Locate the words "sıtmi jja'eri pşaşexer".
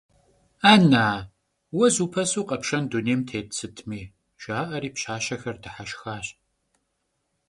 3.57-5.55